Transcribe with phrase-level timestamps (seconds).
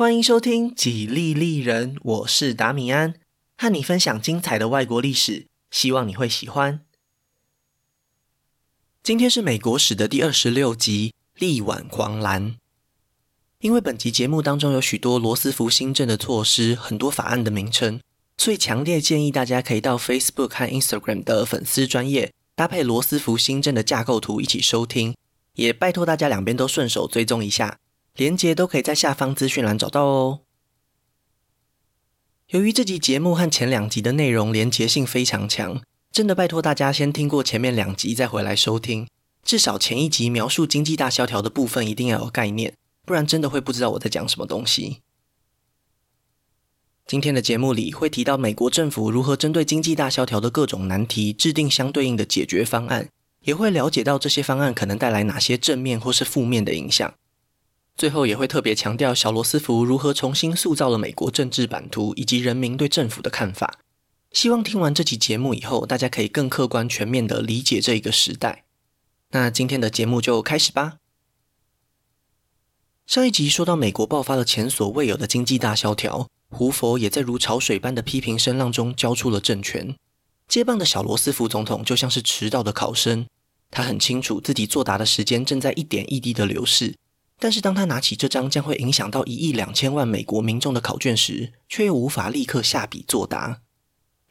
[0.00, 3.16] 欢迎收听《几利利人》，我是达米安，
[3.58, 6.80] 和你分享精彩的外国历史，希望你会喜欢。
[9.02, 12.56] 今天是美国史的第二十六集，力挽狂澜。
[13.58, 18.00] 因为本集节目当中有许多罗斯福新政的措施，很多法案的名称，
[18.38, 25.14] 所以强烈建议大家可以到 Facebook 和 Instagram 的粉丝专业搭配罗斯福新政的架构图一起收听，
[25.56, 27.78] 也拜托大家两边都顺手追踪一下。
[28.16, 30.40] 连结都可以在下方资讯栏找到哦。
[32.48, 35.80] 由于这集节目和前两集的内容连结性非常强，
[36.10, 39.06] 真的拜托大家先听过前面两集再回来收听。
[39.42, 42.74] 至少前一集描述经济大萧条的部分一定要有概念，
[43.06, 45.00] 不然真的会不知道我在讲什么东西。
[47.06, 53.08] 今天的节目里会提到美国政府如何针对经济大萧条的各种难题制定相对应的解决方案，
[53.44, 57.14] 也会了解到这些方案可能带来哪些正面或是负面的影响。
[58.00, 63.78] 最后也会特别强调小罗斯福如何重新塑造了美国政治版图以及人民对政府的看法。
[64.32, 68.64] 希望听完这期节目以后，大家可以更客观全面地理解这一个时代。
[69.32, 70.94] 那今天的节目就开始吧。
[73.06, 79.94] 上一集说到美国爆发了前所未有的经济大萧条，胡佛也在如潮水般的批评声浪中交出了政权。
[80.48, 83.26] 接棒的小罗斯福总统就像是迟到的考生，
[83.70, 86.94] 他很清楚自己作答的时间正在一点一滴的流逝。
[87.42, 93.62] 但是当他拿起这张将会影响到一亿两千万美国民众的考卷时，却又无法立刻下笔作答，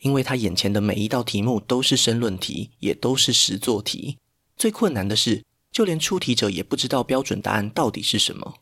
[0.02, 4.19] 因为他眼前的每一道题目都是申论题，也都是实作题。
[4.55, 8.53] 最困难的是，就连出题者也不知道标准答案到底是什么。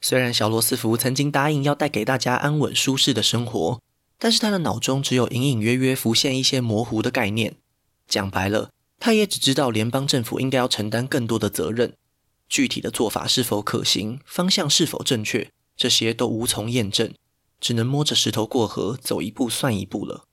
[0.00, 3.80] 虽然小罗斯福曾经答应要带给大家安稳舒适的生活，
[4.20, 7.56] 但是他的脑中只有隐隐约约浮现一些模糊的概念。
[8.06, 11.94] 讲白了，他也只知道联邦政府应该要承担更多的责任。
[12.54, 17.12] 具体的做法是否可行，方向是否正确，这些都无从验证，
[17.60, 20.26] 只能摸着石头过河，走一步算一步了。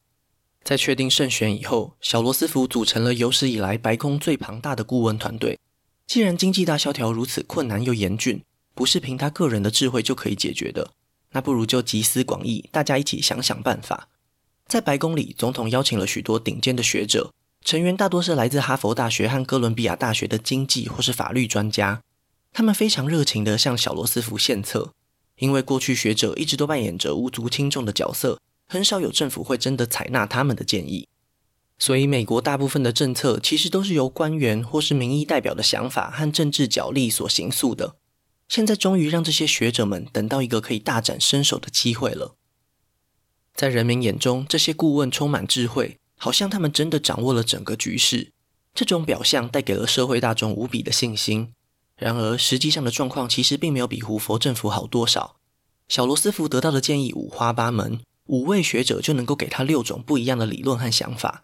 [0.63, 5.57] 在确定胜选以后，小罗斯福组成了有史以来白宫最庞大的顾问团队。
[6.05, 8.43] 既然经济大萧条如此困难又严峻，
[8.75, 10.91] 不是凭他个人的智慧就可以解决的，
[11.31, 14.09] 那不如就集思广益，大家一起想想办法。
[14.67, 17.33] 在白宫里，总统邀请了许多顶尖的学者。
[17.63, 22.01] 成员大多是来自哈佛大学和哥伦比亚大学的经济或是法律专家，
[22.51, 24.93] 他们非常热情地向小罗斯福献策。
[25.37, 31.07] 因为过去学者一直都扮演着无足轻重的角色，很少有政府会真的采纳他们的建议，
[31.79, 37.95] 所以美国大部分的政策其实都是由官员或是民意代表的想法和政治角力所形塑的。
[38.47, 42.35] 现在终于让这些学者们等到一个可以大展身手的机会了。
[43.55, 45.97] 在人民眼中，这些顾问充满智慧。
[46.23, 48.31] 好像他们真的掌握了整个局势，
[48.75, 51.51] 这种表象带给了社会大众无比的信心。
[52.01, 55.35] 然而，实际上的状况其实并没有比胡佛政府好多少。
[55.87, 61.43] 小罗斯福得到的建议五花八门，五位学者就能够给他六种不一样的理论和想法，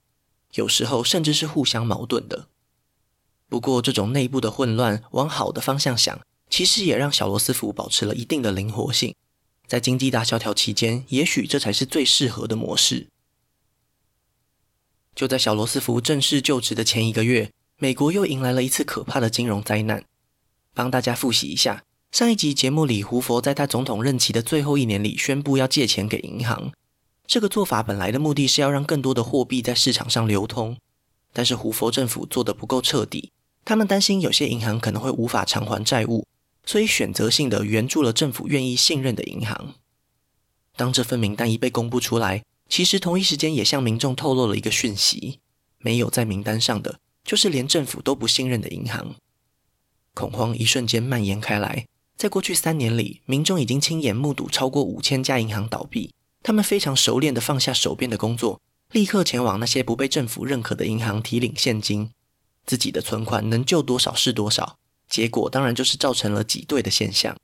[0.55, 2.47] 有时候甚至是互相矛盾的。
[3.47, 6.19] 不过，这种内部的混乱，往好的方向想，
[6.49, 9.13] 其实也让小罗斯福保持了一定的灵活性。
[9.67, 13.09] 在经济大萧条期间，也许这才是最适合的模式。
[15.13, 20.03] 就在小罗斯福正式就职的前一个月，美国又迎来了一次可怕的金融灾难。
[20.77, 26.71] 帮大家复习一下，上一集节目里，胡佛在他总统任期的最后一年里宣布要借钱给银行。
[27.25, 30.77] 这个做法本来的目的是要让更多的货币在市场上流通，
[31.33, 33.31] 但是胡佛政府做得不够彻底，
[33.65, 36.27] 他们担心有些银行可能会无法偿还债务，
[36.63, 39.73] 所以选择性的援助了政府愿意信任的银行。
[40.75, 45.39] 当这份名单一被公布出来，其实同一时间也向民众透露了一个讯息：
[45.79, 49.15] 没有在名单上的，就是连政府都不信任的银行。
[50.17, 51.85] 恐慌一瞬间蔓延开来，
[52.17, 56.11] 在过去三年里，民众已经亲眼目睹超过五千家银行倒闭。
[56.41, 58.59] 他们非常熟练地放下手边的工作，
[58.91, 62.09] 立刻前往那些不被政府认可的银行提领现金，
[62.65, 64.79] 自己的存款能救多少是多少。
[65.07, 67.37] 结果当然就是造成了挤兑的现象。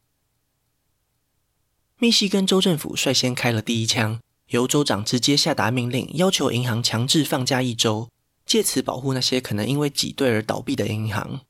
[2.00, 4.19] 密西根州政府率先开了第一枪。
[4.48, 8.09] 由州长直接下达命令，要求银行强制放假一周，
[8.48, 11.42] 借此保护那些可能因为挤兑而倒闭的银行。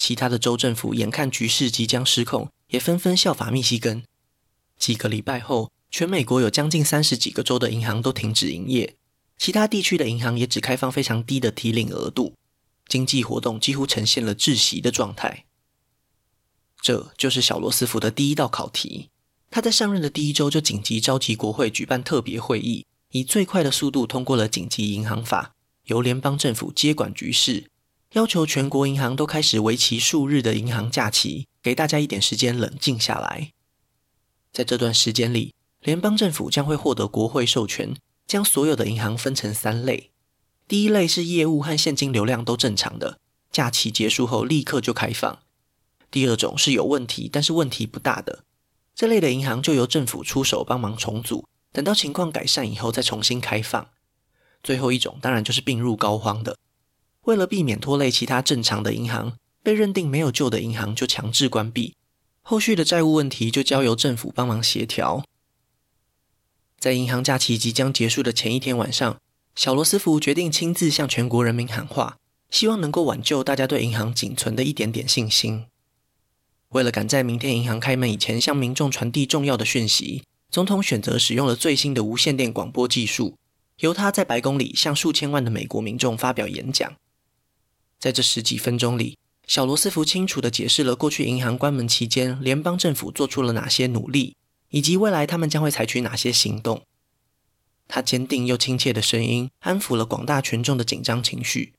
[0.00, 4.02] 其他的州政府眼看局势即将失控，也纷纷效法密西根。
[4.78, 8.96] 几个礼拜后，全美国有将近三十几个州的银行都停止营业，
[9.36, 12.32] 其他地区的银行也只开放非常低的提领额度，
[12.88, 15.44] 经济活动几乎呈现了窒息的状态。
[16.80, 19.10] 这就是小罗斯福的第一道考题。
[19.50, 25.52] 他在上任的第一周就紧急召集国会举办特别会议，以最快的速度通过了紧急银行法，
[25.84, 27.68] 由联邦政府接管局势，
[28.14, 33.52] 要求全国银行都开始为期数日的银行假期，给大家一点时间冷静下来。
[34.52, 37.94] 在这段时间里，联邦政府将会获得国会授权，
[38.26, 40.10] 将所有的银行分成三类。
[40.66, 43.20] 第一类是业务和现金流量都正常的，
[43.52, 45.38] 假期结束后立刻就开放。
[46.10, 48.42] 第二种是有问题，但是问题不大的，
[48.92, 53.88] 这类的银行就由政府出手帮忙重组，等到情况改善以后再重新开放。
[54.64, 56.58] 最后一种当然就是病入膏肓的，
[57.26, 61.94] 为了避免拖累其他正常的银行，被认定没有救的银行就强制关闭，
[62.40, 65.22] 后续的债务问题就交由政府帮忙协调。
[66.78, 69.18] 在银行假期即将结束的前一天晚上，
[69.54, 72.16] 小罗斯福决定亲自向全国人民喊话，
[72.48, 75.66] 希望能够挽救大家对银行仅存的一点点信心。
[76.70, 83.36] 为了赶在明天银行开门以前向民众传递重要的讯息，总统选择使用了最新的无线电广播技术，
[83.80, 86.90] 由他在白宫里向数千万的美国民众发表演讲。
[88.00, 94.34] 在这十几分钟里，小罗斯福清楚地解释了过去银行关门期间联邦政府做出了哪些努力，
[94.70, 96.82] 以及未来他们将会采取哪些行动。
[97.86, 101.74] 他坚定又亲切的声音安抚了广大群众的紧张情绪。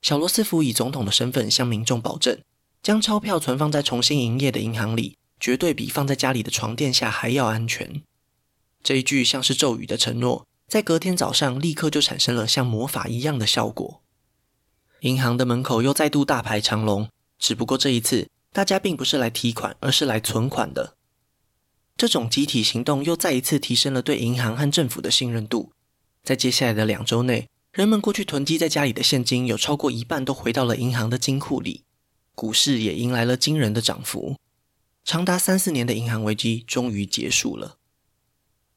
[0.00, 2.38] 小罗斯福以总统的身份向民众保证，
[2.82, 8.00] 将钞票存放在重新营业的银行里，绝对比放在家里的床垫下还要安全。
[8.82, 14.00] 这一句像是咒语的承诺，在隔天早上立刻就产生了像魔法一样的效果。
[15.00, 17.08] 银行的门口又再度大排长龙。
[17.38, 20.96] 只不过这一次，大家并不是来提款，而是来存款的。
[21.96, 25.72] 这种集体行动又再一次提升了对银行和政府的信任度。
[26.22, 31.84] 在接下来的两周内，人们过去囤积在家里的现金有超过一半都回到了银行的金库里，
[32.34, 34.36] 股市也迎来了惊人的涨幅。
[35.04, 37.76] 长达三四年的银行危机终于结束了。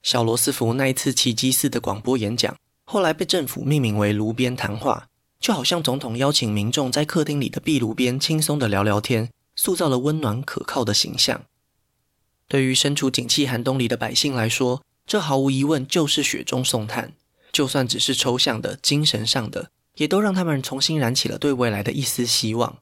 [0.04, 2.56] 小罗斯福那一次奇迹似的广播演讲，
[2.86, 5.09] 后来被政府命名为“炉边谈话”。
[5.40, 11.46] 就好像总统邀请民众在客厅里的壁炉边轻松地聊聊天，塑造了温暖可靠的形象。
[12.48, 17.14] 对于身处景气寒冬里的百姓来说，这毫无疑问就是雪中送炭。
[17.52, 22.78] 就算只是抽象的、精神上的，也都让他们重新燃起了对未来的一丝希望。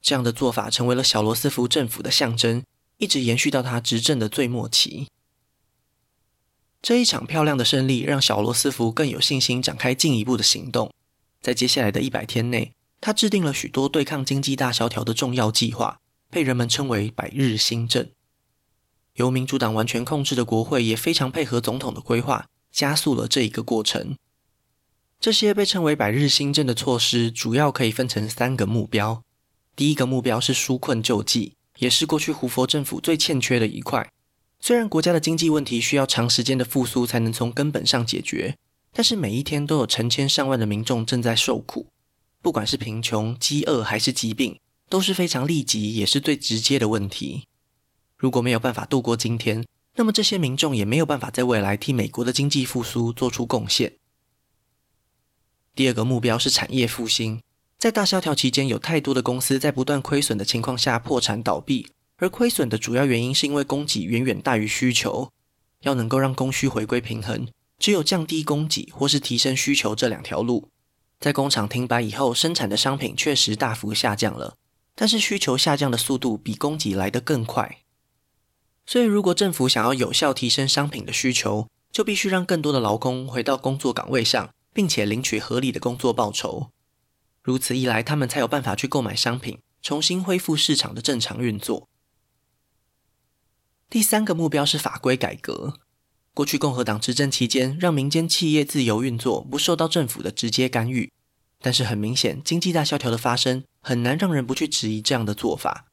[0.00, 2.64] 这样的做法成为了小罗斯福政府的象征，
[2.98, 5.06] 一直延续到他执政的最末期。
[6.80, 10.92] 这一场漂亮的胜利让小罗斯福更有信心展开进一步的行动。
[11.42, 15.98] 在接下来的一百天内，他制定了许多对抗经济大萧条的重要计划，
[16.30, 18.08] 被人们称为“百日新政”。
[19.16, 24.16] 由民主党完全控制的国会也非常配合总统的规划，加速了这一个过程。
[25.20, 29.22] 这些被称为“百日新政”的措施，主要可以分成三个目标。
[29.74, 34.08] 第一个目标是纾困救济，也是过去胡佛政府最欠缺的一块。
[34.60, 38.56] 虽然国家的经济问题需要长时间的复苏才能从根本上解决。
[38.92, 41.86] 但是每一天都有成千上万的民众正在受苦，
[42.42, 47.48] 不管是贫穷、饥饿还是疾病，都是非常立即也是最直接的问题。
[48.18, 49.64] 如果没有办法度过今天，
[49.96, 53.94] 那么这些民众也没有办法在未来替美国的经济复苏做出贡献。
[55.74, 57.40] 第二个目标是产业复兴，
[57.78, 61.88] 在大萧条期间，有太多的公司在不断亏损的情况下破产倒闭，
[62.18, 65.30] 而亏损的主要原因是因为供给远远大于需求，
[65.80, 67.48] 要能够让供需回归平衡。
[67.82, 70.68] 只有降低供给或是提升需求这两条路，
[71.18, 74.56] 在工厂停摆以后，生产的商品确实大幅下降了，
[74.94, 77.78] 但是需求下降的速度比供给来得更快。
[78.86, 86.70] 所以，如果政府想要有效提升商品的需求，就必须让更多的劳工回到工作岗位上，并且领取合理的工作报酬。
[87.42, 91.88] 如此一来，他们才有办法去购买商品，重新恢复市场的正常运作。
[93.90, 95.80] 第三个目标是法规改革。
[96.34, 101.12] 过去共和党执政期间，让民间企业自由运作，不受到政府的直接干预。
[101.60, 105.86] 但是很明显，经济大萧条的发生，很难让人不去质疑这样的做法。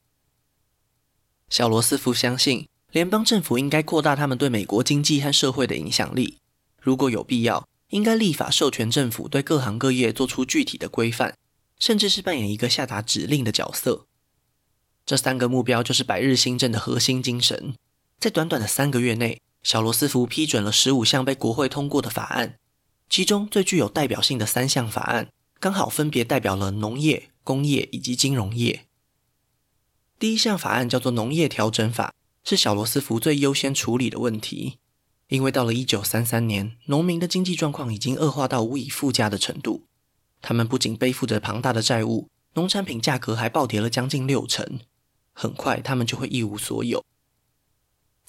[1.50, 6.38] 小罗斯福相信，联邦政府应该扩大他们对美国经济和社会的影响力。
[6.82, 11.36] 如果有必要，应该立法授权政府对各行各业做出具体的规范，
[11.78, 14.06] 甚至是扮演一个下达指令的角色。
[15.06, 17.76] 这三个目标就是百日新政的核心精神。
[18.20, 22.58] 在短短的三个月内，小罗斯福批准了十五项被国会通过的法案，
[23.10, 28.86] 其中最具有代表性的三项法案，刚好分别代表了农业、工业以及金融业。
[30.18, 32.14] 第一项法案叫做农业调整法，
[32.44, 34.80] 是小罗斯福最优先处理的问题，
[35.28, 39.86] 因为到了一九三三年，农民的经济状况已经恶化到无以复加的程度，
[40.42, 44.80] 他们不仅背负着庞大的债务，农产品价格还暴跌了将近六成，
[45.34, 47.04] 很快他们就会一无所有。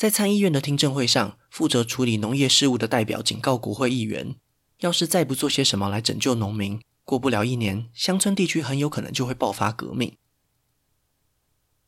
[0.00, 4.35] 在参议院的听证会上，负责处理农业事务的代表警告国会议员，
[4.78, 10.16] 要是再不做些什么来拯救农民，过不了一年，乡村地区很有可能就会爆发革命。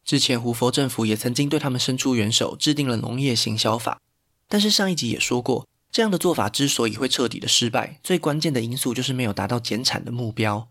[0.05, 3.99] 之前胡佛政府也曾经对他们伸出援手，制定了农业行销法。
[4.47, 10.69] 但是上一集也说过，这样的做法之所以会彻底的失败，最关键的因素就是没有达到减产的目标。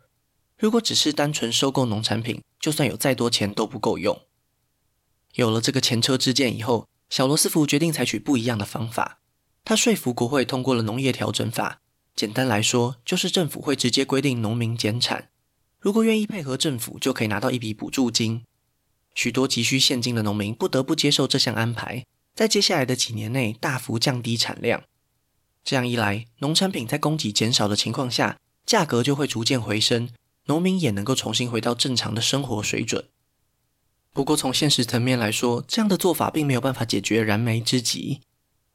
[0.60, 4.22] 如果只是单纯收购农产品，就算有再多钱都不够用。
[5.34, 9.20] 有了这个前车之鉴以后，小罗斯福决定采取不一样的方法。
[9.66, 11.82] 他说服国会通过了农业调整法。
[12.16, 15.30] 简单来说，就是政府会直接规定农民减产，
[15.78, 18.46] 如果愿意配合政府，就可以拿到一笔补助金。
[19.14, 24.84] 许多急需现金的农民不得不接受这项安排，在接下来的几年内大幅降低产量。
[25.66, 30.10] 这样一来，农产品在供给减少的情况下，价格就会逐渐回升，
[30.46, 33.06] 农民也能够重新回到正常的生活水准。
[34.14, 38.20] 不过，从现实层面来说，这样的做法并没有办法解决燃眉之急。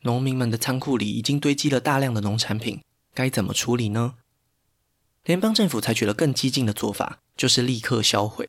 [0.03, 2.81] 农民们的仓库里已经堆积了大量的农产品。
[3.13, 4.15] 该怎么处理呢？
[5.25, 8.49] 联邦政府采取了更激进的做法，就是立刻销毁。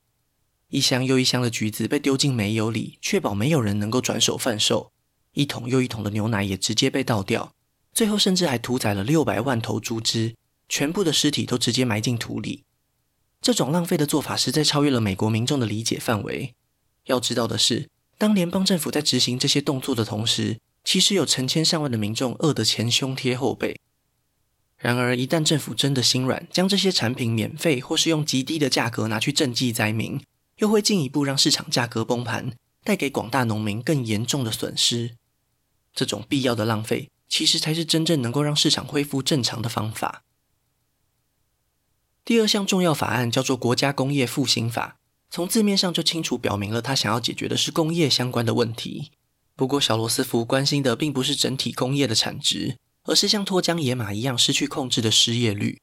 [0.70, 4.92] 一箱又一箱的橘子被丢进煤油里，确保没有人能够转手贩售。
[5.34, 7.54] 一桶又一桶的牛奶也直接被倒掉，
[7.94, 10.36] 最后甚至还屠宰了六百万头猪只，
[10.70, 12.64] 全部的尸体都直接埋进土里。
[13.42, 16.54] 这种浪费的做法实在超越了美国民众的理解范围。
[17.08, 23.78] 要知道的是，当联邦政府在执行这些动作的同时，其实有成千上万的民众饿得前胸贴后背。
[24.78, 30.22] 然而，一旦政府真的心软，将这些产品免费或是用极低的价格拿去赈济灾民，
[30.58, 35.16] 又会进一步让市场价格崩盘，带给广大农民更严重的损失。
[35.96, 40.22] 这种必要的浪费，其实才是真正能够让市场恢复正常的方法。
[42.24, 44.98] 第二项重要法案叫做《国家工业复兴法》，
[45.30, 49.12] 从字面上就清楚表明了他想要解决的是工业相关的问题。
[49.56, 52.78] 不过，小罗斯福关心的并不是整体工业的产值。
[53.10, 55.80] 而是像脱缰野马一样失去控制的失业率。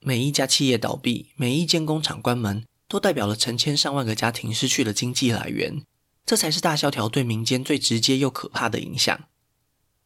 [0.00, 5.82] 每一家企业倒闭，每一间工厂关门，都代表了成千上万个家庭失去了经济来源。
[6.26, 9.24] 这才是大萧条对民间最直接又可怕的影响。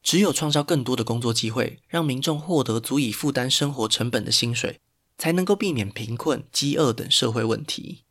[0.00, 4.78] 只有创造更多的工作机会，让民众获得足以负担生活成本的薪水，
[5.18, 8.04] 才能够避免贫困、饥饿等社会问题。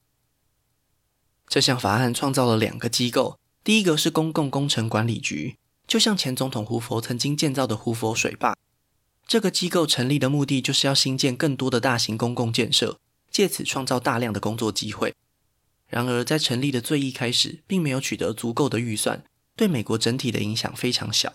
[1.52, 5.58] 这项法案创造了两个机构，第一个是公共工程管理局。
[5.86, 8.56] 就像前总统胡佛曾经建造的胡佛水坝，
[9.28, 12.98] 这个机构成立的目的就是要兴建更多的大型公共建设，
[13.30, 15.14] 借此创造大量的工作机会。
[15.90, 19.26] 然而，在成立的最一开始，并没有取得足够的预算，
[19.58, 21.34] 对美国整体的影响非常小。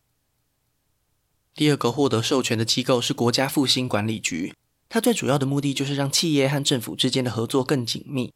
[1.54, 4.54] 第二个获得授权的机构是国家复兴管理局，
[4.88, 8.32] 它最主要的目的就是让企业和政府之间的合作更紧密。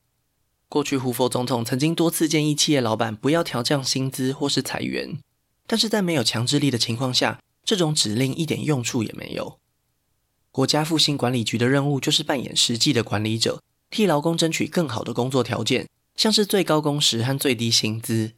[0.70, 5.18] 过去，胡佛总统曾经多次建议企业老板不要调降薪资或是裁员。
[5.66, 9.58] 但是在没有强制力的情况下，这种指令一点用处也没有。
[10.52, 13.60] 国家复兴管理局的任务就是扮演实际的管理者，
[13.90, 18.34] 替劳工争取更好的工作条件，像是最高工时和最低薪资。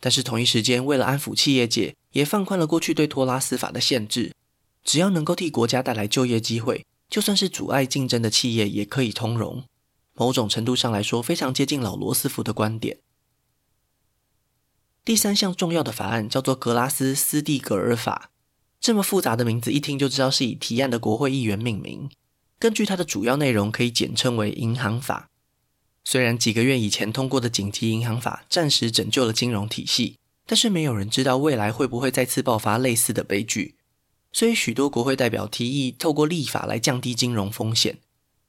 [0.00, 4.32] 但是同一时间，为了安抚企业界，也放宽了过去对托拉斯法的限制，
[4.82, 9.62] 只要能够替国家带来就业机会，就算是阻碍竞争的企业也可以通融。
[10.18, 12.98] 某种程度上来说，非常接近老罗斯福的观点。
[15.04, 18.30] 第三项重要的法案叫做《格拉斯斯蒂格尔法》，
[18.78, 22.10] 这么复杂的名字一听就知道是以提案的国会议员命名。
[22.58, 25.30] 根据它的主要内容，可以简称为《银行法》。
[26.04, 33.76] 虽然几个月以前通过的紧急银行法暂时拯救了金融体系，但是没有人知道未来会不会再次爆发类似的悲剧。
[34.32, 37.98] 所以许多国会代表提议透过立法来降低金融风险。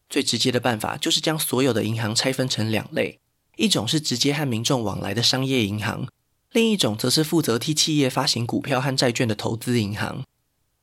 [0.10, 3.20] 最直接的办法就是将所有的银行拆分成两类，
[3.58, 6.08] 一种是直接和民众往来的商业银行。
[6.51, 10.25] 另一种则是负责替企业发行股票和债券的投资银行，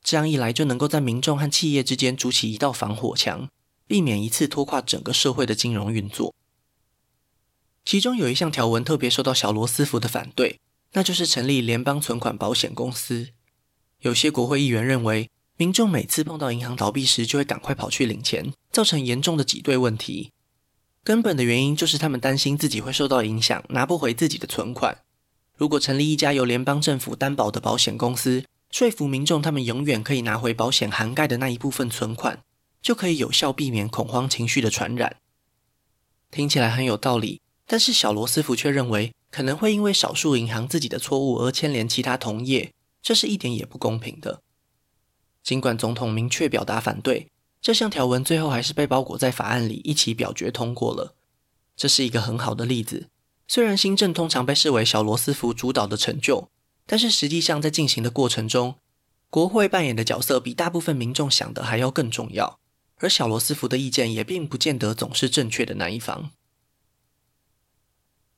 [0.01, 3.49] 这样一来就能够在民众和企业之间筑起一道防火墙，
[3.85, 6.33] 避免一次拖垮整个社会的金融运作。
[7.83, 10.61] 其中有一项条文特别受到小罗斯福的反对，
[10.93, 13.29] 那就是成立联邦存款保险公司。
[13.99, 20.31] 有些国会议员认为，民众每次碰到银行倒闭时，就会赶快跑去领钱，造成严重的挤兑问题。
[21.03, 24.99] 根本的原因就是他们担心自己会受到影响，拿不回自己的存款。
[25.55, 32.43] 如果成立一家由联邦政府担保的保险公司，说服民众他们永远可以拿回保险涵盖的那一部分存款，
[32.79, 35.15] 就可以有效避免恐慌情绪的传染。
[36.29, 42.71] 听起来很有道理，但是小罗斯福却认为可能会因为少数银行自己的错误而牵连其他同业，
[43.01, 44.43] 这是一点也不公平的。
[45.47, 51.15] 尽管总统明确表达反对，这项条文最后还是被包裹在法案里一起表决通过了。
[51.77, 53.07] 这是一个很好的例子。
[53.47, 56.49] 虽然新政通常被视为小罗斯福主导的成就，
[56.85, 58.75] 但是实际上在进行的过程中，
[59.29, 62.59] 国会扮演的角色比大部分民众想的还要更重要，
[62.97, 66.31] 而小罗斯福的意见也并不见得总是正确的那一方。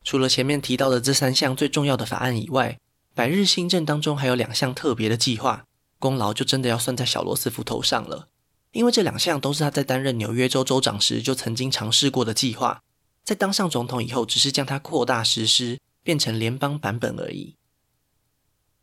[0.03, 2.77] 除了前面提到的这三项最重要的法案以外，
[3.15, 5.65] 百日新政当中还有两项特别的计划，
[5.99, 8.29] 功劳就真的要算在小罗斯福头上了。
[8.71, 12.81] 因为这两项都是他在担任纽约州州长时就曾经尝试过的计划，
[13.23, 17.55] 在当上总统以后，只是将它扩大实施，变成联邦版本而已。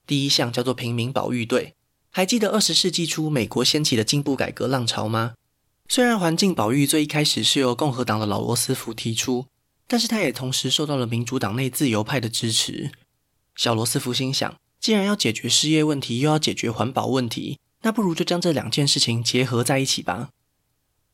[0.06, 1.74] 第一项叫做平民保育队，
[2.10, 5.34] 还记得二十世纪初美国掀起的进步改革浪潮吗？
[5.88, 9.46] 虽然环境保育最一开始是由共和党的老罗斯福提出。
[9.88, 12.90] 但是他也同时受到了民主党内自由派的支持。
[13.54, 20.30] 小罗斯福心想，既然要解决失业问题，又要解决环保问题，那不如就将这两件事情结合在一起吧。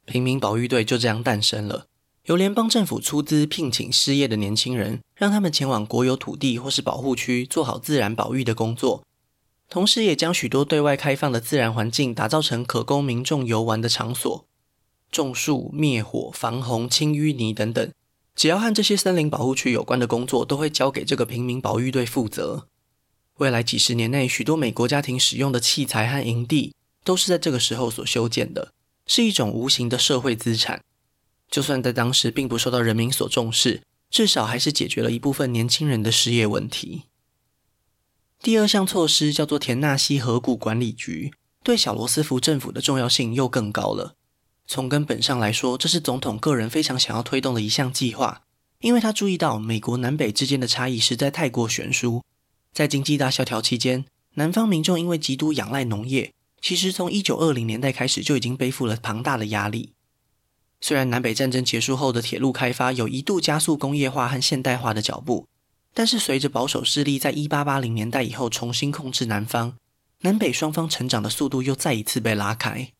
[0.04, 1.86] 平民保育队就这样诞生了，
[2.24, 9.04] 由联邦政府出资聘请失业的年轻人，让他们前往国有土地或是保护区做好自然保育的工作，
[9.68, 14.44] 同时也将许多对外开放的自然环境打造成可供民众游玩的场所，
[15.10, 17.90] 种树、灭火、防洪、清淤泥等等。
[18.34, 22.66] 只要和这些森林保护区有关的工作，都会交给这个平民保育队负责。
[23.38, 28.72] 未来几十年内，许多美国家庭使用的器材和营地，都是在这个时候所修建的，
[29.06, 30.82] 是一种无形的社会资产。
[31.50, 37.02] 就算在当时并不受到人民所重视，至少还是解决了一部分年轻人的失业问题。
[38.40, 44.14] 第二项措施叫做田纳西河谷管理局，对小罗斯福政府的重要性又更高了。
[44.66, 48.42] 从根本上来说，这是总统个人非常想要推动的一项计划，
[48.80, 52.22] 因为他注意到美国南北之间的差异实在太过悬殊。
[52.72, 59.92] 在经济大萧条期间，南方民众因为极度仰赖农业，其实从一九二零年代开始就已经背负了庞大的压力。
[60.80, 65.46] 虽然南北战争结束后的铁路开发有一度加速工业化和现代化的脚步，
[65.92, 69.76] 但是随着保守势力在一八八零年代以后重新控制南方，
[70.22, 72.90] 南北双方成长的速度又再一次被拉开。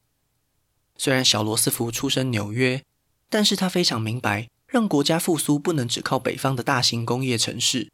[0.97, 2.85] 虽然小罗斯福出身纽约，
[3.31, 7.91] 但是他非常明白，让国家复苏不能只靠北方的大型工业城市。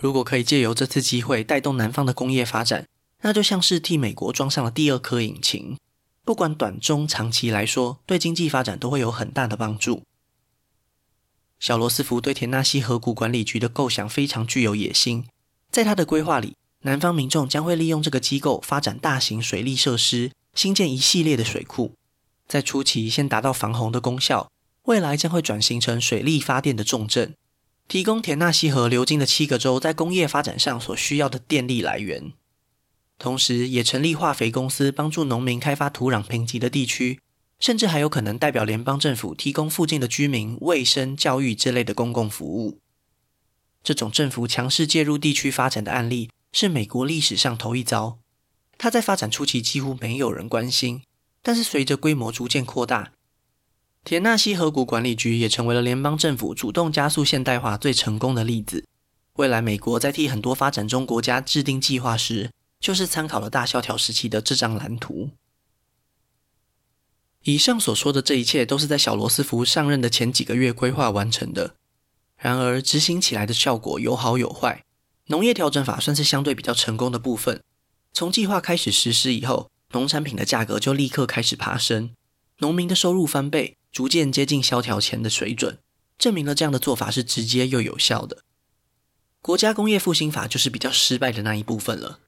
[0.00, 2.86] 如果可以借由这次机会带动南方的工业发展，
[3.20, 5.76] 那就像是替美国装上了第二颗引擎，
[6.24, 10.02] 不管短中长期来说，对经济发展都会有很大的帮助。
[11.58, 15.26] 小罗斯福对田纳西河谷管理局的构想非常具有野心，
[15.70, 21.92] 在他的规划里，南方民众将会利用这个机构发展大型水利设施，兴建一系列的水库。
[22.48, 24.50] 在初期先达到防洪的功效，
[24.84, 27.34] 未来将会转型成水力发电的重镇，
[27.90, 32.32] 提供田纳西河流经的七个州在工业发展上所需要的电力来源。
[33.18, 37.18] 同时，也成立化肥公司，帮助农民开发土壤贫瘠的地区，
[37.58, 42.78] 甚至还有可能代表联邦政府提供附近的居民卫生、教育之类的公共服务。
[43.82, 48.20] 这种政府强势介入地区发展的案例是美国历史上头一遭。
[48.78, 51.02] 它在发展初期几乎没有人关心。
[51.42, 53.10] 但是随着规模逐渐扩大，
[54.02, 58.86] 田纳西河谷管理局也成为了联邦政府主动加速现代化最成功的例子。
[59.34, 65.30] 未来美国在替很多发展中国家制定计划时，就是参考了大萧条时期的这张蓝图。
[67.42, 71.74] 以上所说的这一切都是在小罗斯福上任的前几个月规划完成的。
[72.36, 74.84] 然而执行起来的效果有好有坏。
[75.26, 77.62] 农业调整法算是相对比较成功的部分。
[78.12, 82.10] 从计划开始实施以后，农产品的价格就立刻开始爬升，
[82.58, 85.78] 农民的收入翻倍，逐渐接近萧条前的水准，
[86.18, 88.38] 证明了这样的做法是直接又有效的。
[89.42, 92.20] 国家工业复兴法就是比较失败的那一部分了。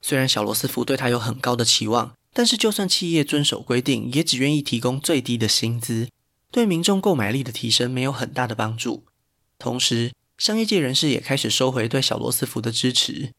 [0.00, 6.08] 虽然小罗斯福对他有很高的期望，但是就算企业遵守规定，也只愿意提供最低的薪资，
[6.50, 9.04] 对民众购买力的提升没有很大的帮助。
[9.58, 13.32] 同时，商业界人士也开始收回对小罗斯福的支持。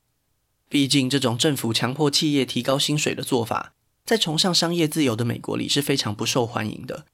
[0.69, 3.73] 毕竟，这种政府强迫企业提高薪水的做法，
[4.05, 7.05] 在崇尚商业自由的美国里是非常不受欢迎的。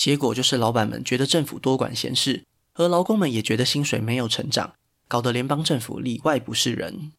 [0.00, 4.72] 结果就是，老板们觉得政府多管闲事，而劳工们也觉得薪水没有成长，
[5.06, 7.12] 搞得联邦政府里外不是人。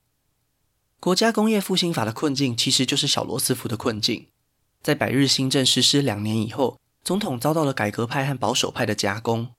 [1.00, 4.26] 国家工业复兴法的困境，其实就是小罗斯福的困境。
[4.82, 9.50] 在百日新政实施两年以后，总统遭到了改革派和保守派的夹攻。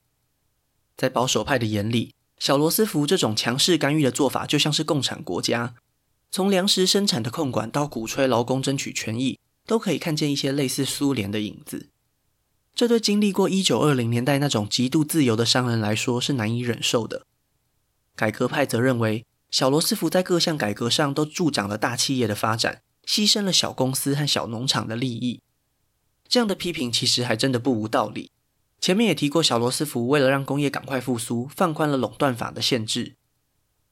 [0.97, 5.77] 在保守派的眼里，小罗斯福这种强势干预的做法，就像是共产国家。
[6.33, 11.91] 从粮食生产的控管到鼓吹劳工争取权益，都可以看见一些类似苏联的影子。
[12.75, 17.27] 这对经历过一九二零年代那种极度自由的商人来说是难以忍受的。
[18.17, 25.41] 改革派则认为，小罗斯福在各项改革上都助长了大企业的发展，牺牲了小公司和小农场的利益。
[26.27, 28.31] 这样的批评其实还真的不无道理。
[28.81, 33.15] 前面也提过，小罗斯福为了让工业赶快复苏，放宽了垄断法的限制，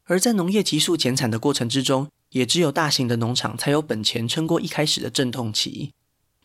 [0.04, 5.92] 而在农业急速减产的过程之中，也只有大型的农场才有本钱撑过一开始的阵痛期，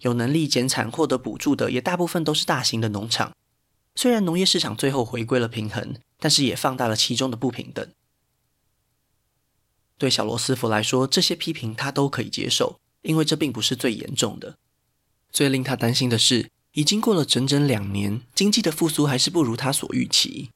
[0.02, 3.32] 有能力减产获得补助的也大部分都是大型的农场。
[3.96, 7.88] 虽然农业市场最后回归了平衡，但是也放大了其中的不平等。
[9.98, 14.58] 对小罗斯福来说，这些批评他都可以接受，因为这并不是最严重的。
[15.32, 20.50] 最令他担心的是，已经过了整整两年，经济的复苏还是不如他所预期。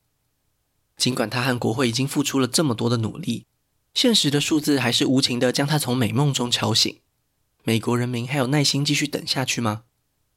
[0.97, 3.45] 尽管他和国会已经付出了这么多的努力，
[3.93, 6.99] 现实的数字还是无情地将他从美梦中敲醒。
[7.63, 9.83] 美国人民还有耐心继续等下去吗？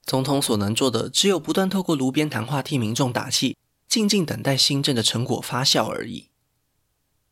[0.04, 3.56] 总统所能做的，只有不断透过炉边谈话替民众打气，
[3.88, 6.28] 静静等待新政的成果发酵而已。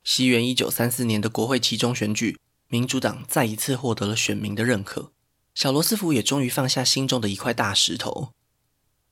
[0.05, 5.11] 西元一九三四年的国会期中选举，民主党再一次获得了选民的认可，
[5.55, 8.33] 小罗斯福也终于放下心中的一块大石头。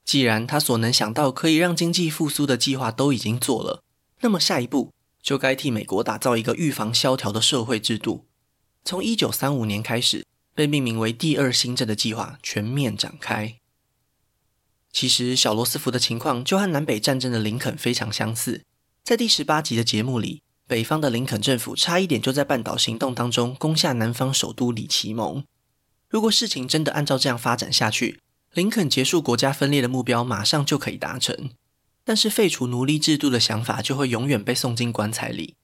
[0.04, 3.82] 既然他所能想到可以让经济复苏的计划都已经做了，
[4.20, 8.24] 那么下一步就该替美国打造一个预防萧条的社会制度。
[8.84, 10.24] 从一九三五年开始，
[10.58, 13.58] 被命名为“第二新政”的计划全面展开。
[14.90, 18.64] 其实，小罗斯福的情况就和南北战争的林肯非常相似。
[19.04, 25.44] 在第十八集的节目里，北方的林肯政府差一点就在半岛行动当中攻下南方首都里奇蒙。
[26.08, 28.18] 如果事情真的按照这样发展下去，
[28.52, 31.50] 林肯结束国家分裂的目标马上就可以达成，
[32.02, 35.54] 但是废除奴隶制度的想法就会永远被送进棺材里。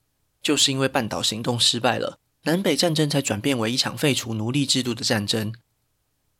[0.41, 5.53] 就是因为半岛行动失败了，南北战争才转变为一场废除奴隶制度的战争。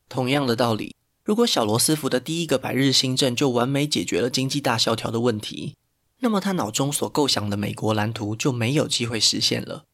[0.09, 5.75] 同样的道理，如果小罗斯福的第一个百日新政就完美解决了经济大萧条的问题，
[6.19, 9.85] 那么他脑中所构想的美国蓝图就没有机会实现了。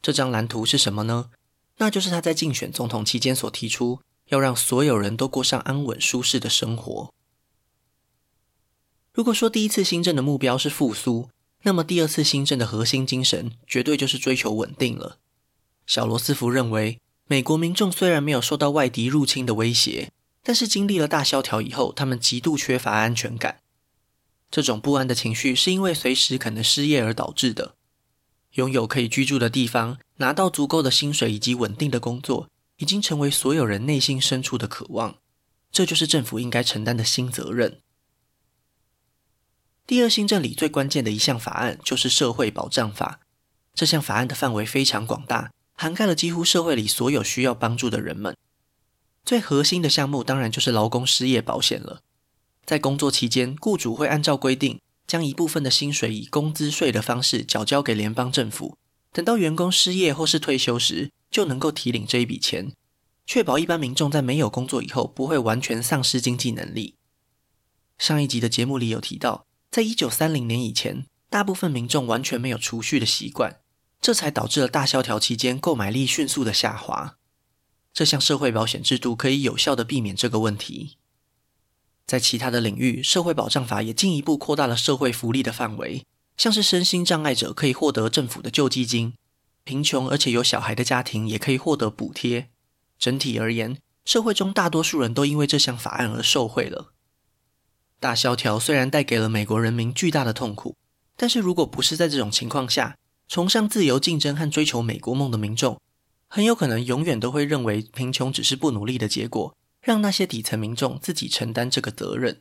[0.00, 1.30] 这张蓝图是什么呢？
[1.76, 4.00] 那就是他在竞选总统期间所提出。
[4.28, 7.14] 要让所有人都过上安稳舒适的生活。
[9.14, 11.30] 如果说第一次新政的目标是复苏，
[11.62, 15.18] 那么第二次新政的核心精神绝对就是追求稳定了。
[15.86, 23.60] 小罗斯福认为，美国民众虽然没有受到外敌入侵的威胁，但是经历了大萧条以后，他们极度缺乏安全感。
[24.50, 27.74] 这种不安的情绪是因为随时可能失业而导致的。
[28.52, 32.48] 拥有可以居住的地方，拿到足够的薪水以及稳定的工作。
[32.78, 35.18] 已经成为所有人内心深处的渴望，
[35.72, 37.80] 这就是政府应该承担的新责任。
[39.88, 43.20] 第二新政里最关键的一项法案就是社会保障法。
[43.72, 48.36] 这项法案的范围非常广大，涵盖了几乎社会里所有需要帮助的人们。
[49.24, 52.02] 最核心的项目当然就是劳工失业保险了。
[52.66, 58.76] 在工作期间，雇主会按照规定将一部分的薪水以工资税的方式缴交给联邦政府。
[59.14, 62.74] 等到员工失业或是退休时，就能够提领这一笔钱，
[63.24, 66.96] 确保一般民众在没有工作以后不会完全丧失经济能力。
[67.96, 69.46] 上一集的节目里有提到，
[69.78, 73.60] 在一九三零年以前，大部分民众完全没有储蓄的习惯，
[74.00, 77.16] 这才导致了大萧条期间购买力迅速的下滑。
[77.92, 80.96] 这项社会保险制度可以有效地避免这个问题。
[82.08, 86.04] 在其他的领域，社会保障法也进一步扩大了社会福利的范围，
[86.36, 89.14] 像是身心障碍者可以获得政府的救济金。
[89.62, 92.48] 贫穷而且有小孩的家庭也可以获得补贴。
[92.98, 96.94] 整体而言，社会中大多数人都因为这项法案而受惠了。
[98.00, 100.76] 大萧条虽然带给了美国人民巨大的痛苦，
[101.16, 105.80] 但是如果不是在这种情况下，崇尚自由竞争和追求美国梦的民众，
[106.28, 112.40] 很有可能永远都会认为贫穷只是不努力的结果，让那些底层民众自己承担这个责任。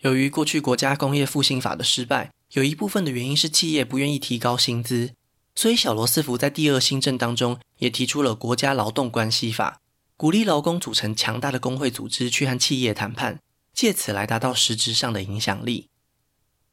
[0.00, 5.12] 由于过去国家工业复兴法的失败，有一部分的原因是企业不愿意提高薪资，
[5.54, 9.80] 所以小罗斯福在第二新政当中也提出了国家劳动关系法，
[10.18, 13.38] 鼓励劳工组成强大的工会组织去和企业谈判，
[13.72, 15.90] 借此来达到实质上的影响力。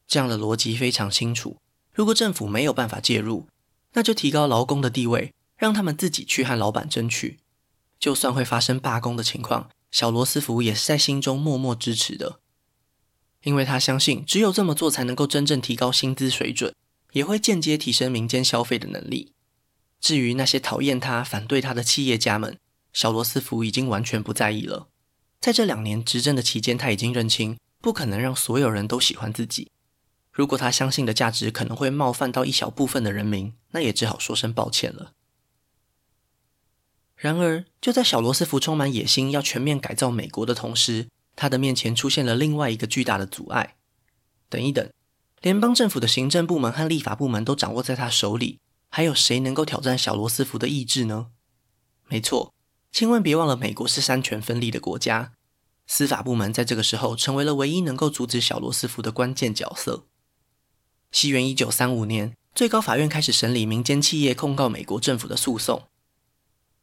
[0.07, 1.57] 这样的逻辑非常清楚，
[1.93, 3.47] 如果政府没有办法介入，
[3.93, 7.37] 那就提高劳工的地位，让他们自己去和老板争取。
[7.99, 12.39] 就算会发生罢工的情况，小罗斯福也是在心中默默支持的。
[13.43, 16.73] 因为他相信，只有这么做才能够真正提高薪资水准，
[17.11, 19.33] 也会间接提升民间消费的能力。
[19.99, 22.57] 至于那些讨厌他、反对他的企业家们，
[22.95, 24.87] 小罗斯福已经完全不在意了。
[25.41, 29.69] 在这两年执政的期间，他已经认清，不可能让所有人都喜欢自己。
[30.31, 35.11] 如果他相信的价值可能会冒犯到一小部分的人民，那也只好说声抱歉了。
[37.17, 43.75] 然而，就在小罗斯福充满野心要全面改造美国的同时，他的面前出现了另外一个巨大的阻碍。
[44.47, 44.89] 等一等，
[45.41, 51.27] 联邦政府的行政部门和立法部门都掌握在他手里，还有谁能够挑战小罗斯福的意志呢？
[52.07, 52.53] 没错，
[52.95, 55.33] 千万别忘了，美国是三权分立的国家，
[55.85, 60.05] 司法部门在这个时候成为了唯一能够阻止小罗斯福的关键角色。
[61.11, 65.89] 西元一九三五年，最高法院开始审理民间企业控告美国政府的诉讼，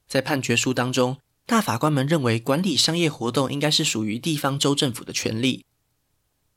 [0.07, 1.16] 在判决书当中。
[1.46, 5.64] 大法官们认为，管理商业活动应该是属于地方州政府的权利。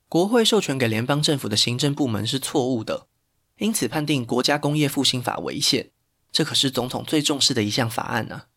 [0.09, 3.07] 国会授权给联邦政府的行政部门是错误的，
[3.59, 5.91] 因此判定国家工业复兴法违宪。
[6.33, 8.47] 这可是总统最重视的一项法案呢、啊。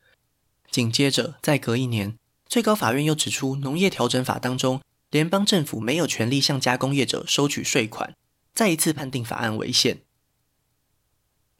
[0.70, 8.14] 紧接着，再隔一年，最高法院又指出，农业调整法当中，联邦政府没有权利向加工业者收取税款，
[8.54, 10.02] 再一次判定法案违宪。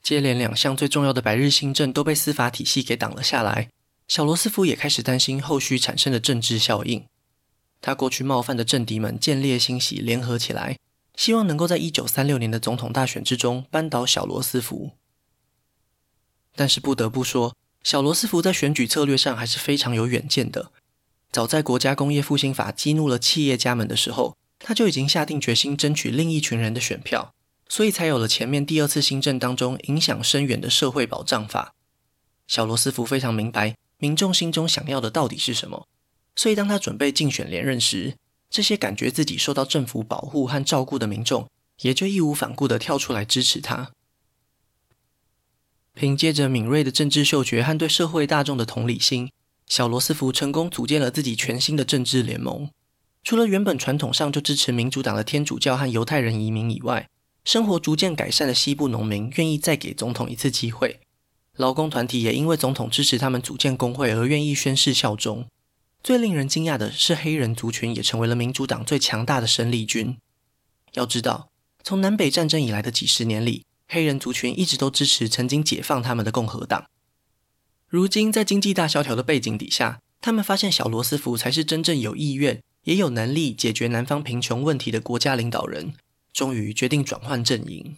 [0.03, 3.71] 接连两项最重要的百日新政都被司法体系给挡了下来，
[4.07, 7.05] 小罗斯福也开始担心后续产生的政治效应。
[7.81, 10.79] 他过去冒犯的政敌们见猎心喜，联合起来，
[11.17, 14.93] 希望能够在一九三六年的总统大选之中扳倒小罗斯福。
[16.55, 20.73] 但是不得不说，小罗斯福在选举策略上还是非常有远见的。
[21.31, 27.35] 早在国家工业复兴法激怒了企业家们的时候，他就已经下定决心争取另一群人的选票。
[27.71, 31.75] 所以才有了前面第二次新政当中影响深远的社会保障法。
[32.47, 35.87] 小罗斯福非常明白民众心中想要的到底是什么，
[36.35, 38.15] 所以当他准备竞选连任时，
[38.49, 41.47] 这些感觉自己受到政府保护和照顾的民众
[41.81, 43.91] 也就义无反顾地跳出来支持他。
[45.99, 49.33] 凭借着敏锐的政治嗅觉和对社会大众的同理心，
[49.67, 52.71] 小罗斯福成功组建了自己全新的政治联盟。
[53.25, 57.09] 除了原本传统上就支持民主党的天主教和犹太人移民以外，
[57.45, 61.01] 生活逐渐改善的西部农民愿意再给总统一次机会，
[61.57, 65.49] 劳工团体也因为总统支持他们组建工会而愿意宣誓效忠。
[66.05, 70.17] 最令人惊讶的是，黑人族群也成为了民主党最强大的生力军。
[70.93, 71.51] 要知道，
[71.83, 76.87] 从南北战争以来的几十年里，黑人族群一直都支持曾经解放他们的共和党。
[77.89, 85.95] 如今，在经济大萧条的背景底下，他们发现小罗斯福才是真正有意愿也有能力解决南方贫穷问题的国家领导人。
[86.31, 87.97] 终于决定转换阵营。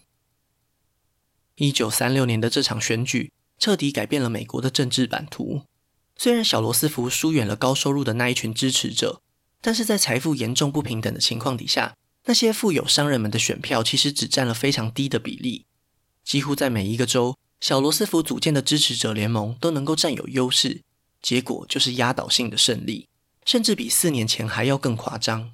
[1.57, 5.63] 一九三六年的这场选举彻底改变了美国的政治版图。
[6.17, 9.21] 虽然小罗斯福疏远了高收入的那一群支持者，
[9.61, 15.67] 但是在财富严重不平等的情况底下，那些富有商人们的选票其实只占了非常低的比例。
[16.25, 20.83] 几乎在每一个州，小罗斯福组建的支持者联盟都能够占有优势，
[21.21, 23.09] 结果就是压倒性的胜利，
[23.45, 25.53] 甚至比四年前还要更夸张。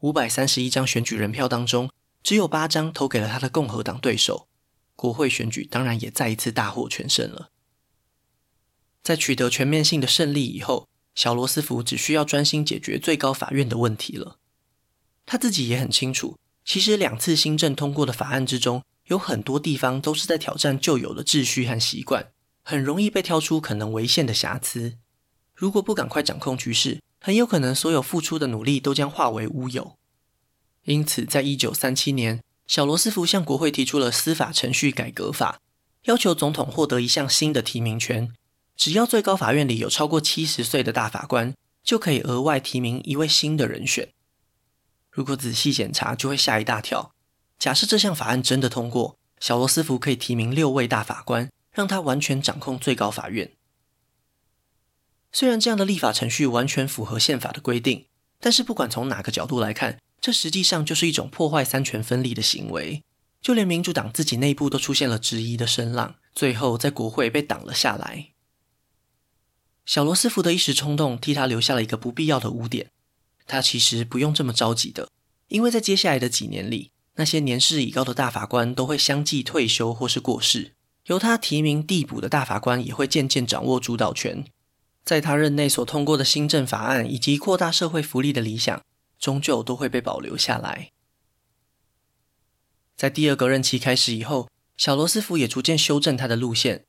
[0.00, 1.90] 五百三十一张选举人票当中，
[2.22, 4.48] 只有八张投给了他的共和党对手。
[4.94, 7.50] 国会选举当然也再一次大获全胜了。
[9.02, 14.38] 在取得全面性的胜利以后，小罗斯福只需要专心解决最高法院的问题了。
[15.26, 24.98] 他自己也很清楚，其实两次新政通过的法案之中，有很多地方都是在挑战旧有的秩序和习惯，很容易被挑出可能违宪的瑕疵。
[25.54, 29.96] 如果不赶快掌控局势，很有可能所有付出的努力都将化为乌有。
[30.84, 35.60] 因此，在一九三七年，小罗斯福向国会提出了司法程序改革法，
[36.04, 38.32] 要求总统获得一项新的提名权，
[38.76, 44.08] 只要最高法院里有超过七十岁的大法官，就可以额外提名一位新的人选。
[45.10, 47.12] 如果仔细检查，就会吓一大跳。
[47.62, 53.52] 假设这项法案真的通过，小罗斯福可以提名六位大法官，让他完全掌控最高法院。
[55.30, 58.06] 虽然这样的立法程序完全符合宪法的规定，
[58.40, 63.04] 但是不管从哪个角度来看，这实际上就是一种破坏三权分立的行为。
[63.40, 68.30] 就连民主党自己内部都出现了质疑的声浪，最后在国会被挡了下来。
[69.86, 72.90] 小罗斯福的一时冲动替他留下了一个不必要的污点。
[73.46, 75.08] 他其实不用这么着急的，
[75.46, 80.72] 因为在接下来的几年里，那些年事已高的大法官都会相继退休或是过世，
[81.06, 84.44] 由他提名递补的大法官也会渐渐掌握主导权。
[85.04, 88.82] 在他任内所通过的新政法案以及扩大社会福利的理想，
[89.18, 90.90] 终究都会被保留下来。
[92.96, 96.84] 在第二个任期开始以后，小罗斯福也逐渐修正他的路线。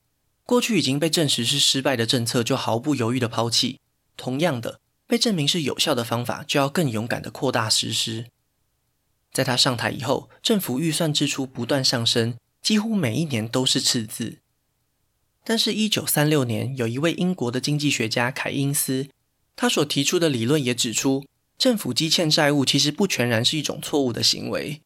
[0.45, 3.79] 过去已经被证实是失败的政策，就毫不犹豫地抛弃；
[4.15, 8.27] 同样的，被证明是有效的方法，就要更勇敢地扩大实施。
[9.33, 14.37] 在他上台以后，政府预算支出不断上升，几乎每一年都是赤字。
[15.43, 19.09] 但是，一九三六年，有一位英国的经济学家凯因斯，
[19.55, 21.25] 他所提出的理论也指出，
[21.57, 24.81] 政府积欠债务其实不全然是一种错误的行为。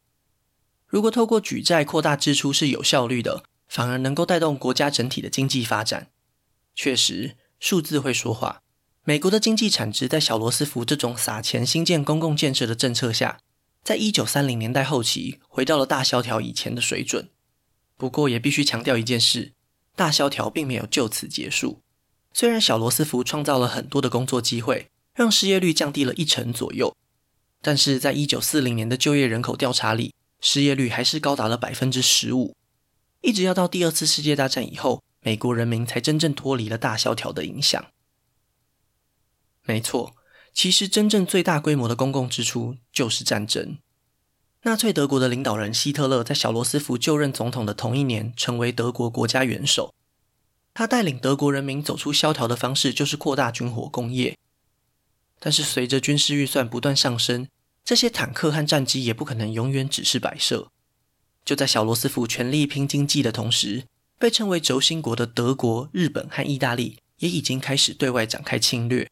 [0.86, 6.08] 如果透过举债扩大支出是有效率的，反而能够带动国家整体的经济发展。
[6.74, 8.62] 确实，数字会说话。
[9.04, 13.38] 美国的经济产值在小罗斯福这种撒钱兴建公共建设的政策下，
[13.88, 17.30] 在一九三零年代后期回到了大萧条以前的水准。
[17.96, 19.54] 不过，也必须强调一件事。
[19.96, 21.80] 大萧条并没有就此结束。
[22.34, 26.94] 虽然小罗斯福创造了很多的工作机会，让失业率降低了一成左右，
[27.62, 32.54] 但是在一九四零年的就业人口调查里，失业率还是高达了百分之十五。
[33.22, 37.86] 一直要到第二次世界大战以后，美国人民才真正脱离了大萧条的影响。
[39.62, 40.14] 没错，
[40.52, 43.78] 其实真正最大规模的公共支出就是战争。
[44.62, 49.94] 纳粹德国的领导人希特勒在小罗斯福就任总统的同一年，成为德国国家元首。
[50.74, 54.36] 他带领德国人民走出萧条的方式，就是扩大军火工业。
[55.38, 57.46] 但是，随着军事预算不断上升，
[57.84, 60.68] 这些坦克和战机也不可能永远只是摆设。
[61.44, 63.84] 就在小罗斯福全力拼经济的同时，
[64.18, 69.08] 被称为轴心国的德国、日本和意大利也已经开始对外展开侵略。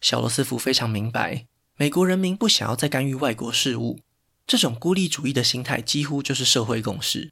[0.00, 4.00] 小罗斯福非常明白，美国人民不想要再干预外国事务。
[4.46, 7.30] 这种孤立主义的心态几乎就是社会共识。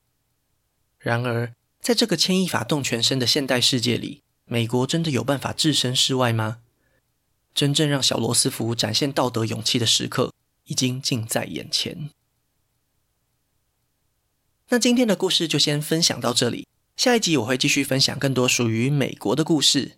[0.98, 6.58] 然而，在这个牵一发动全身的现代世界里，美国真的有办法置身事外吗？
[7.54, 10.32] 真正让小罗斯福展现道德勇气的时刻
[10.64, 12.10] 已经近在眼前。
[14.68, 19.97] 那今天的故事就先分享到这里，下一集我会继续分享更多属于美国的故事。